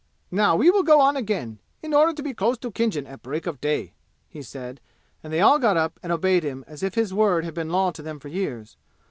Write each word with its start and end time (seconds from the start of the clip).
"Now 0.31 0.55
we 0.55 0.71
will 0.71 0.81
go 0.81 0.99
on 0.99 1.15
again, 1.15 1.59
in 1.83 1.93
order 1.93 2.11
to 2.11 2.23
be 2.23 2.33
close 2.33 2.57
to 2.57 2.71
Khinjan 2.71 3.05
at 3.05 3.21
break 3.21 3.45
of 3.45 3.61
day," 3.61 3.93
he 4.27 4.41
said, 4.41 4.81
and 5.21 5.31
they 5.31 5.41
all 5.41 5.59
got 5.59 5.77
up 5.77 5.99
and 6.01 6.11
obeyed 6.11 6.41
him 6.43 6.65
as 6.67 6.81
if 6.81 6.95
his 6.95 7.13
word 7.13 7.45
had 7.45 7.53
been 7.53 7.69
law 7.69 7.91
to 7.91 8.01
them 8.01 8.17
for 8.19 8.29
years. 8.29 8.77